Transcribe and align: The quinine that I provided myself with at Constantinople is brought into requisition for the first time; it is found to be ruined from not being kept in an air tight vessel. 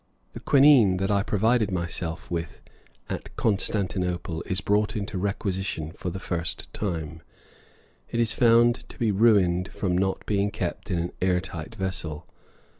The 0.33 0.39
quinine 0.39 0.97
that 0.97 1.11
I 1.11 1.21
provided 1.21 1.69
myself 1.69 2.31
with 2.31 2.59
at 3.07 3.35
Constantinople 3.35 4.41
is 4.47 4.59
brought 4.59 4.95
into 4.95 5.19
requisition 5.19 5.91
for 5.91 6.09
the 6.09 6.17
first 6.17 6.73
time; 6.73 7.21
it 8.09 8.19
is 8.19 8.33
found 8.33 8.89
to 8.89 8.97
be 8.97 9.11
ruined 9.11 9.67
from 9.71 9.95
not 9.95 10.25
being 10.25 10.49
kept 10.49 10.89
in 10.89 10.97
an 10.97 11.11
air 11.21 11.39
tight 11.39 11.75
vessel. 11.75 12.25